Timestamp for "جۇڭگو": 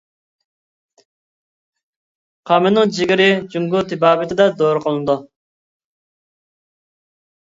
3.55-3.81